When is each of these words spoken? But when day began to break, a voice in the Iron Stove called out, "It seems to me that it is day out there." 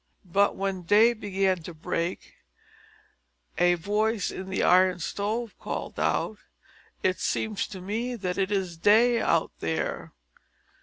But 0.25 0.55
when 0.55 0.81
day 0.81 1.13
began 1.13 1.61
to 1.61 1.75
break, 1.75 2.33
a 3.59 3.75
voice 3.75 4.31
in 4.31 4.49
the 4.49 4.63
Iron 4.63 4.97
Stove 4.97 5.53
called 5.59 5.99
out, 5.99 6.39
"It 7.03 7.19
seems 7.19 7.67
to 7.67 7.81
me 7.81 8.15
that 8.15 8.39
it 8.39 8.51
is 8.51 8.77
day 8.77 9.21
out 9.21 9.51
there." 9.59 10.11